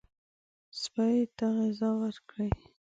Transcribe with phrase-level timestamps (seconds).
[0.79, 2.49] سپي ته غذا ورکړئ.